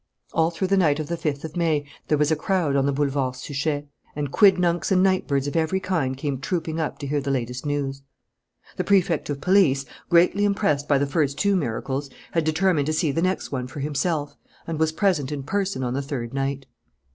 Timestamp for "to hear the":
6.97-7.29